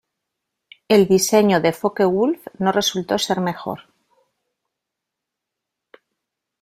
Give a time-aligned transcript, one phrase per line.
[0.87, 3.83] El diseñó de Focke Wulf no resultó ser mejor.